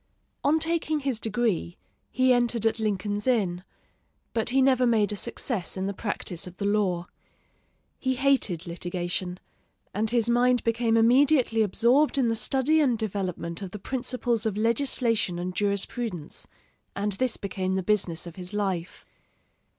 [0.43, 1.77] On taking his degree
[2.09, 3.63] he entered at Lincoln's Inn,
[4.33, 7.05] but he never made a success in the practice of the law.
[7.99, 9.39] He hated litigation,
[9.93, 14.57] and his mind became immediately absorbed in the study and development of the principles of
[14.57, 16.47] legislation and jurisprudence,
[16.95, 19.05] and this became the business of his life.